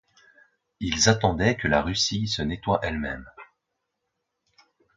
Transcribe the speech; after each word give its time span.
Ils 0.79 1.09
attendaient 1.09 1.55
que 1.55 1.67
la 1.67 1.83
Russie 1.83 2.27
se 2.27 2.41
nettoie 2.41 2.79
elle-même. 2.81 3.29